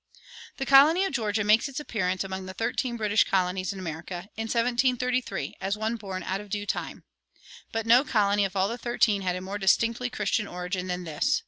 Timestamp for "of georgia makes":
1.05-1.69